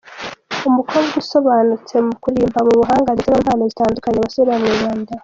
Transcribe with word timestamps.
Umukobwa 0.69 1.13
usobanutse 1.23 1.95
mu 2.05 2.13
kurimba, 2.23 2.59
mu 2.67 2.73
buhanga 2.79 3.09
ndetse 3.13 3.27
no 3.29 3.37
mu 3.37 3.45
mpano 3.45 3.63
zitandukanye 3.71 4.17
abasore 4.19 4.47
bamwibandaho. 4.53 5.19